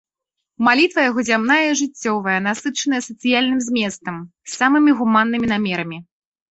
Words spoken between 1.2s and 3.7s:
зямная і жыццёвая, насычаная сацыяльным